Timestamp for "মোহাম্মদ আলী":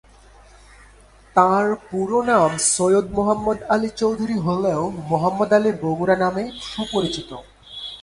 3.17-3.89, 5.09-5.71